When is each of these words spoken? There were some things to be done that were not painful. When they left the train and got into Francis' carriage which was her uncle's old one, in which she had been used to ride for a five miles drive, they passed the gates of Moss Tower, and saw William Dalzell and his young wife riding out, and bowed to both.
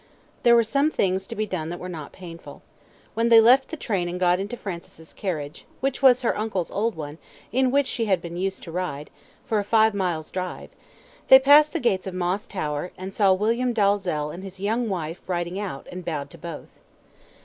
There 0.41 0.55
were 0.55 0.63
some 0.63 0.89
things 0.89 1.27
to 1.27 1.35
be 1.35 1.45
done 1.45 1.69
that 1.69 1.77
were 1.77 1.87
not 1.87 2.11
painful. 2.11 2.63
When 3.13 3.29
they 3.29 3.39
left 3.39 3.67
the 3.67 3.77
train 3.77 4.09
and 4.09 4.19
got 4.19 4.39
into 4.39 4.57
Francis' 4.57 5.13
carriage 5.13 5.63
which 5.79 6.01
was 6.01 6.21
her 6.21 6.35
uncle's 6.35 6.71
old 6.71 6.95
one, 6.95 7.19
in 7.51 7.69
which 7.69 7.85
she 7.85 8.05
had 8.05 8.19
been 8.19 8.35
used 8.35 8.63
to 8.63 8.71
ride 8.71 9.11
for 9.45 9.59
a 9.59 9.63
five 9.63 9.93
miles 9.93 10.31
drive, 10.31 10.71
they 11.27 11.37
passed 11.37 11.71
the 11.71 11.79
gates 11.79 12.07
of 12.07 12.15
Moss 12.15 12.47
Tower, 12.47 12.91
and 12.97 13.13
saw 13.13 13.31
William 13.33 13.73
Dalzell 13.73 14.31
and 14.31 14.43
his 14.43 14.59
young 14.59 14.89
wife 14.89 15.19
riding 15.29 15.59
out, 15.59 15.85
and 15.91 16.03
bowed 16.03 16.31
to 16.31 16.37
both. 16.39 16.79